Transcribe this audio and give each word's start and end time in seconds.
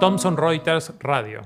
Thomson 0.00 0.36
Reuters 0.36 0.92
Radio. 1.00 1.42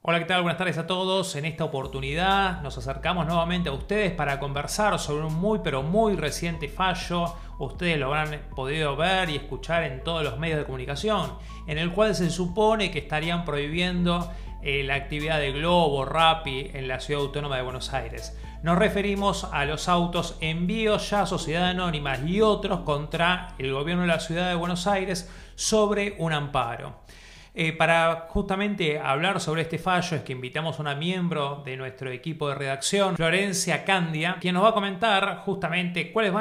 Hola, 0.00 0.20
¿qué 0.20 0.24
tal? 0.24 0.42
Buenas 0.42 0.56
tardes 0.56 0.78
a 0.78 0.86
todos. 0.86 1.36
En 1.36 1.44
esta 1.44 1.64
oportunidad 1.64 2.62
nos 2.62 2.78
acercamos 2.78 3.26
nuevamente 3.26 3.68
a 3.68 3.72
ustedes 3.72 4.12
para 4.12 4.38
conversar 4.38 4.98
sobre 4.98 5.26
un 5.26 5.34
muy 5.34 5.58
pero 5.62 5.82
muy 5.82 6.16
reciente 6.16 6.68
fallo. 6.68 7.34
Ustedes 7.58 7.98
lo 7.98 8.06
habrán 8.06 8.40
podido 8.56 8.96
ver 8.96 9.28
y 9.28 9.36
escuchar 9.36 9.82
en 9.82 10.02
todos 10.02 10.24
los 10.24 10.38
medios 10.38 10.58
de 10.58 10.64
comunicación, 10.64 11.34
en 11.66 11.76
el 11.76 11.92
cual 11.92 12.14
se 12.14 12.30
supone 12.30 12.90
que 12.90 13.00
estarían 13.00 13.44
prohibiendo 13.44 14.30
eh, 14.62 14.82
la 14.84 14.94
actividad 14.94 15.38
de 15.38 15.52
Globo, 15.52 16.04
Rappi 16.04 16.70
en 16.74 16.88
la 16.88 17.00
ciudad 17.00 17.22
autónoma 17.22 17.56
de 17.56 17.62
Buenos 17.62 17.92
Aires. 17.92 18.36
Nos 18.62 18.76
referimos 18.76 19.44
a 19.44 19.64
los 19.64 19.88
autos 19.88 20.36
envíos 20.40 21.10
ya 21.10 21.22
a 21.22 21.26
Sociedad 21.26 21.68
Anónima 21.68 22.18
y 22.18 22.40
otros 22.40 22.80
contra 22.80 23.54
el 23.58 23.72
gobierno 23.72 24.02
de 24.02 24.08
la 24.08 24.20
ciudad 24.20 24.48
de 24.48 24.56
Buenos 24.56 24.86
Aires 24.86 25.30
sobre 25.54 26.16
un 26.18 26.32
amparo. 26.32 27.00
Eh, 27.60 27.72
para 27.72 28.28
justamente 28.28 29.00
hablar 29.00 29.40
sobre 29.40 29.62
este 29.62 29.78
fallo 29.78 30.16
es 30.16 30.22
que 30.22 30.30
invitamos 30.30 30.78
a 30.78 30.82
una 30.82 30.94
miembro 30.94 31.60
de 31.64 31.76
nuestro 31.76 32.08
equipo 32.08 32.48
de 32.48 32.54
redacción, 32.54 33.16
Florencia 33.16 33.84
Candia, 33.84 34.36
quien 34.40 34.54
nos 34.54 34.62
va 34.62 34.68
a 34.68 34.74
comentar 34.74 35.38
justamente 35.38 36.12
cuáles 36.12 36.32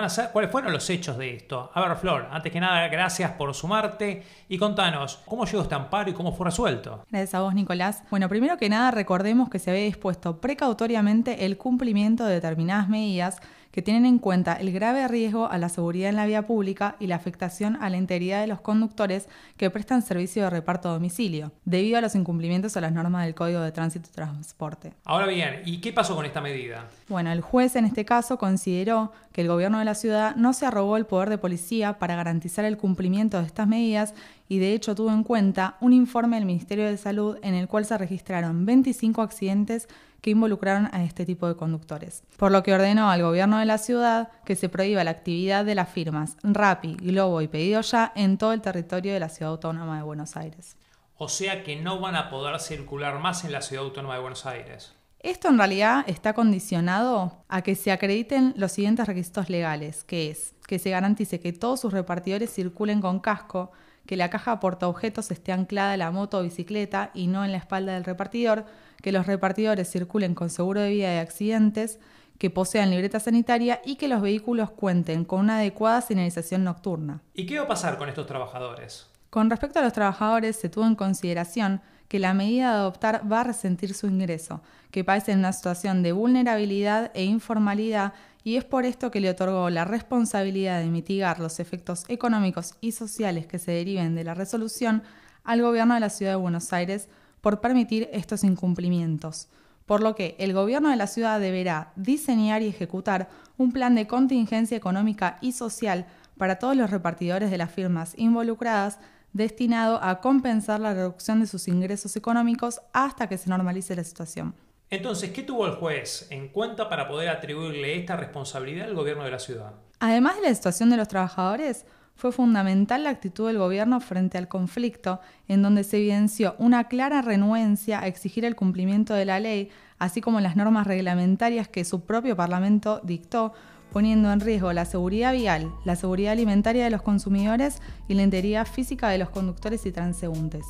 fueron 0.52 0.71
los 0.71 0.88
hechos 0.91 1.17
de 1.17 1.34
esto. 1.34 1.71
A 1.73 1.81
ver, 1.81 1.98
Flor, 1.98 2.27
antes 2.30 2.52
que 2.52 2.59
nada, 2.59 2.88
gracias 2.90 3.31
por 3.31 3.52
sumarte 3.55 4.21
y 4.48 4.59
contanos 4.59 5.20
cómo 5.26 5.45
llegó 5.45 5.63
este 5.63 5.73
amparo 5.73 6.12
y 6.12 6.13
cómo 6.13 6.34
fue 6.34 6.45
resuelto. 6.45 7.03
Gracias 7.09 7.34
a 7.34 7.41
vos, 7.41 7.55
Nicolás. 7.55 8.04
Bueno, 8.12 8.29
primero 8.29 8.57
que 8.57 8.70
nada, 8.70 8.91
recordemos 8.91 9.49
que 9.49 9.57
se 9.57 9.71
había 9.71 9.85
dispuesto 9.85 10.40
precautoriamente 10.40 11.45
el 11.45 11.57
cumplimiento 11.57 12.26
de 12.26 12.35
determinadas 12.35 12.90
medidas 12.90 13.41
que 13.77 13.84
tienen 13.84 14.07
en 14.07 14.18
cuenta 14.18 14.54
el 14.54 14.71
grave 14.71 15.07
riesgo 15.07 15.52
a 15.52 15.59
la 15.59 15.70
seguridad 15.70 16.09
en 16.09 16.15
la 16.15 16.26
vía 16.26 16.48
pública 16.48 16.95
y 16.99 17.05
la 17.05 17.15
afectación 17.15 17.77
a 17.79 17.91
la 17.91 17.98
integridad 17.98 18.41
de 18.41 18.48
los 18.48 18.59
conductores 18.59 19.29
que 19.55 19.70
prestan 19.70 20.02
servicio 20.02 20.43
de 20.43 20.49
reparto 20.49 20.90
a 20.90 20.98
domicilio, 21.08 21.54
debido 21.63 21.98
a 21.98 22.02
los 22.02 22.16
incumplimientos 22.16 22.76
a 22.76 22.82
las 22.82 22.91
normas 22.91 23.26
del 23.26 23.34
Código 23.34 23.62
de 23.62 23.72
Tránsito 23.72 24.10
y 24.10 24.13
Transporte. 24.13 24.94
Ahora 25.05 25.26
bien, 25.26 25.62
¿y 25.66 25.77
qué 25.80 25.94
pasó 25.94 26.16
con 26.16 26.26
esta 26.26 26.41
medida? 26.41 26.90
Bueno, 27.08 27.32
el 27.32 27.40
juez 27.40 27.77
en 27.77 27.86
este 27.86 28.04
caso 28.04 28.38
consideró 28.38 29.14
que 29.32 29.41
el 29.41 29.48
gobierno 29.48 29.80
de 29.80 29.86
la 29.86 29.96
ciudad 29.96 30.36
no 30.36 30.52
se 30.52 30.66
arrogó 30.66 30.98
el 30.98 31.05
poder 31.05 31.30
de 31.30 31.38
policía 31.38 31.98
para 31.98 32.18
garantizar 32.18 32.66
el 32.66 32.76
cumplimiento 32.76 33.40
de 33.40 33.46
estas 33.46 33.68
medidas 33.68 34.14
y 34.49 34.60
de 34.60 34.74
hecho 34.74 34.96
tuvo 34.96 35.12
en 35.12 35.24
cuenta 35.24 35.77
un 35.80 35.94
informe 35.94 36.36
del 36.36 36.46
Ministerio 36.46 36.86
de 36.86 36.98
Salud 36.98 37.38
en 37.42 37.54
el 37.54 37.68
cual 37.70 37.86
se 37.86 37.98
registraron 37.98 38.66
25 38.66 39.21
accidentes 39.21 39.88
que 40.21 40.32
involucraron 40.32 40.90
a 40.92 41.04
este 41.04 41.26
tipo 41.26 41.48
de 41.48 41.55
conductores, 41.55 42.24
por 42.38 42.52
lo 42.52 42.64
que 42.64 42.74
ordenó 42.74 43.10
al 43.10 43.21
gobierno 43.21 43.60
de 43.60 43.66
la 43.66 43.77
ciudad 43.77 44.30
que 44.46 44.55
se 44.55 44.70
prohíba 44.70 45.04
la 45.04 45.12
actividad 45.12 45.64
de 45.64 45.76
las 45.76 45.90
firmas 45.90 46.38
Rappi, 46.44 46.96
Globo 46.96 47.42
y 47.42 47.48
Pedido 47.48 47.82
Ya 47.82 48.12
en 48.16 48.38
todo 48.38 48.54
el 48.54 48.62
territorio 48.62 49.14
de 49.14 49.20
la 49.20 49.30
ciudad 49.30 49.52
autónoma 49.52 49.98
de 49.98 50.04
Buenos 50.04 50.36
Aires. 50.36 50.76
O 51.20 51.29
sea 51.29 51.63
que 51.63 51.76
no 51.76 51.99
van 51.99 52.15
a 52.15 52.29
poder 52.29 52.60
circular 52.60 53.20
más 53.20 53.43
en 53.43 53.51
la 53.51 53.63
ciudad 53.63 53.85
autónoma 53.85 54.13
de 54.13 54.21
Buenos 54.21 54.46
Aires. 54.46 54.93
Esto 55.20 55.48
en 55.49 55.57
realidad 55.57 56.05
está 56.07 56.34
condicionado 56.34 57.43
a 57.48 57.63
que 57.63 57.74
se 57.74 57.91
acrediten 57.91 58.54
los 58.55 58.71
siguientes 58.71 59.07
requisitos 59.07 59.49
legales, 59.49 60.04
que 60.04 60.29
es 60.29 60.54
que 60.68 60.77
se 60.77 60.91
garantice 60.91 61.40
que 61.40 61.54
todos 61.54 61.79
sus 61.79 61.91
repartidores 61.91 62.54
circulen 62.54 63.01
con 63.01 63.20
casco, 63.20 63.71
que 64.06 64.16
la 64.16 64.29
caja 64.29 64.59
portaobjetos 64.59 65.31
esté 65.31 65.51
anclada 65.51 65.94
en 65.94 66.00
la 66.00 66.12
moto 66.12 66.38
o 66.38 66.44
bicicleta 66.44 67.09
y 67.16 67.25
no 67.28 67.44
en 67.44 67.52
la 67.52 67.57
espalda 67.57 67.96
del 67.96 68.03
repartidor, 68.03 68.66
que 69.02 69.12
los 69.12 69.25
repartidores 69.25 69.90
circulen 69.90 70.35
con 70.35 70.52
seguro 70.52 70.81
de 70.81 70.91
vida 70.91 71.09
de 71.09 71.19
accidentes, 71.19 72.00
que 72.38 72.52
posean 72.52 72.91
libreta 72.91 73.19
sanitaria 73.19 73.81
y 73.84 73.96
que 73.96 74.07
los 74.07 74.22
vehículos 74.22 74.69
cuenten 74.69 75.25
con 75.25 75.40
una 75.40 75.57
adecuada 75.57 76.02
señalización 76.02 76.63
nocturna. 76.63 77.22
¿Y 77.34 77.47
qué 77.47 77.57
va 77.57 77.66
a 77.66 77.68
pasar 77.68 77.97
con 77.97 78.07
estos 78.07 78.28
trabajadores? 78.28 79.09
Con 79.38 79.52
respecto 79.52 79.78
a 79.78 79.84
los 79.84 79.94
trabajadores, 79.94 80.56
se 80.56 80.68
tuvo 80.68 80.88
en 80.88 80.96
consideración 80.96 81.80
que 82.07 82.18
la 82.18 82.34
medida 82.34 82.72
de 82.72 82.78
adoptar 82.78 83.31
va 83.31 83.41
a 83.41 83.44
resentir 83.44 83.94
su 83.94 84.07
ingreso, 84.07 84.63
que 84.90 85.03
padecen 85.03 85.34
en 85.34 85.40
una 85.42 85.53
situación 85.53 86.02
de 86.02 86.12
vulnerabilidad 86.12 87.12
e 87.14 87.24
informalidad 87.24 88.14
y 88.44 88.56
es 88.56 88.66
por 88.66 88.84
esto 88.84 89.12
que 89.12 89.22
le 89.22 89.30
otorgó 89.30 89.70
la 89.70 89.86
responsabilidad 89.86 90.80
de 90.80 90.88
mitigar 90.88 91.40
los 91.40 91.59
efectos 91.59 92.03
económicos 92.08 92.74
y 92.81 92.94
sociales 92.94 93.46
que 93.46 93.59
se 93.59 93.74
deriven 93.74 94.16
de 94.16 94.24
la 94.24 94.34
resolución 94.34 95.03
al 95.44 95.62
gobierno 95.62 95.94
de 95.94 96.00
la 96.00 96.09
Ciudad 96.09 96.31
de 96.31 96.38
Buenos 96.38 96.74
Aires 96.74 97.08
por 97.40 97.62
permitir 97.62 98.09
estos 98.14 98.44
incumplimientos, 98.44 99.50
por 99.86 100.02
lo 100.02 100.16
que 100.16 100.36
el 100.40 100.54
gobierno 100.54 100.90
de 100.90 100.96
la 100.96 101.06
ciudad 101.06 101.40
deberá 101.40 101.92
diseñar 101.96 102.64
y 102.64 102.69
ejecutar 102.69 103.30
un 103.56 103.72
plan 103.72 103.94
de 103.94 104.08
contingencia 104.08 104.75
económica 104.75 105.38
y 105.42 105.52
social 105.52 106.08
para 106.38 106.59
todos 106.59 106.75
los 106.75 106.90
repartidores 106.90 107.52
de 107.52 107.58
las 107.58 107.72
firmas 107.72 108.14
involucradas 108.18 109.00
destinado 109.34 110.02
a 110.02 110.20
compensar 110.22 110.80
la 110.80 110.94
reducción 110.94 111.40
de 111.40 111.48
sus 111.48 111.68
ingresos 111.68 112.16
económicos 112.16 112.81
hasta 112.94 113.28
que 113.28 113.38
se 113.38 113.50
normalice 113.50 113.96
la 113.96 114.03
situación. 114.03 114.56
Entonces, 114.90 115.31
¿qué 115.31 115.44
tuvo 115.44 115.68
el 115.68 115.74
juez 115.74 116.28
en 116.30 116.48
cuenta 116.48 116.88
para 116.88 117.08
poder 117.08 117.30
atribuirle 117.30 118.00
esta 118.00 118.16
responsabilidad 118.16 118.88
al 118.88 118.96
gobierno 118.96 119.24
de 119.24 119.31
la 119.31 119.40
ciudad? 119.40 119.74
Además 120.00 120.38
de 120.38 120.44
la 120.44 120.56
situación 120.56 120.90
de 120.90 120.98
los 120.98 121.08
trabajadores, 121.08 121.86
fue 122.16 122.31
fundamental 122.31 123.04
la 123.04 123.12
actitud 123.12 123.48
del 123.48 123.59
gobierno 123.59 124.00
frente 124.00 124.38
al 124.40 124.48
conflicto, 124.48 125.19
en 125.48 125.62
donde 125.62 125.84
se 125.84 125.98
evidenció 125.98 126.56
una 126.58 126.86
clara 126.86 127.22
renuencia 127.22 128.00
a 128.00 128.08
exigir 128.08 128.44
el 128.44 128.56
cumplimiento 128.56 129.14
de 129.14 129.25
la 129.25 129.40
ley, 129.40 129.69
así 130.00 130.19
como 130.19 130.40
las 130.40 130.56
normas 130.56 130.88
reglamentarias 130.88 131.68
que 131.68 131.86
su 131.86 132.06
propio 132.06 132.36
Parlamento 132.36 133.02
dictó, 133.04 133.54
poniendo 133.92 134.31
en 134.31 134.40
riesgo 134.40 134.74
la 134.74 134.86
seguridad 134.86 135.34
vial, 135.34 135.72
la 135.86 135.96
seguridad 135.96 136.34
alimentaria 136.34 136.84
de 136.84 136.90
los 136.90 137.02
consumidores 137.02 137.81
y 138.08 138.14
la 138.14 138.24
integridad 138.24 138.68
física 138.68 139.09
de 139.09 139.18
los 139.18 139.30
conductores 139.30 139.86
y 139.86 139.92
transeúntes. 139.92 140.66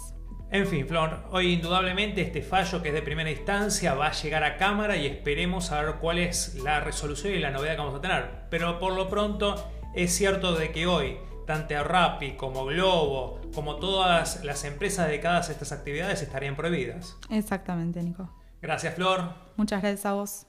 En 0.49 0.65
fin, 0.65 0.87
Flor, 0.87 1.25
hoy 1.31 1.53
indudablemente 1.53 2.21
este 2.21 2.41
fallo 2.41 2.81
que 2.81 2.89
es 2.89 2.93
de 2.93 3.01
primera 3.01 3.29
instancia 3.29 3.93
va 3.95 4.07
a 4.07 4.11
llegar 4.13 4.45
a 4.45 4.55
cámara 4.55 4.95
y 4.95 5.05
esperemos 5.05 5.71
a 5.71 5.81
ver 5.81 5.95
cuál 5.95 6.19
es 6.19 6.55
la 6.63 6.79
resolución 6.79 7.33
y 7.33 7.39
la 7.39 7.51
novedad 7.51 7.73
que 7.73 7.79
vamos 7.79 7.95
a 7.95 8.01
tener. 8.01 8.47
Pero 8.49 8.79
por 8.79 8.93
lo 8.93 9.09
pronto 9.09 9.55
es 9.93 10.15
cierto 10.15 10.55
de 10.55 10.71
que 10.71 10.87
hoy 10.87 11.17
tanto 11.45 11.83
Rappi 11.83 12.33
como 12.33 12.65
Globo, 12.65 13.41
como 13.55 13.77
todas 13.77 14.43
las 14.43 14.63
empresas 14.63 15.07
dedicadas 15.07 15.49
a 15.49 15.53
estas 15.53 15.71
actividades 15.71 16.21
estarían 16.21 16.55
prohibidas. 16.55 17.17
Exactamente, 17.29 18.03
Nico. 18.03 18.29
Gracias, 18.61 18.95
Flor. 18.95 19.33
Muchas 19.55 19.81
gracias 19.81 20.05
a 20.05 20.13
vos. 20.13 20.47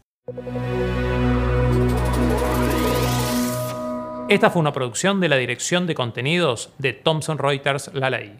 Esta 4.28 4.50
fue 4.50 4.60
una 4.60 4.72
producción 4.72 5.20
de 5.20 5.28
la 5.30 5.36
Dirección 5.36 5.86
de 5.86 5.94
Contenidos 5.94 6.74
de 6.76 6.92
Thomson 6.92 7.38
Reuters 7.38 7.90
La 7.94 8.10
Ley. 8.10 8.38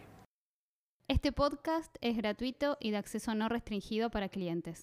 Este 1.07 1.31
podcast 1.31 1.95
es 2.01 2.15
gratuito 2.15 2.77
y 2.79 2.91
de 2.91 2.97
acceso 2.97 3.33
no 3.33 3.49
restringido 3.49 4.11
para 4.11 4.29
clientes. 4.29 4.77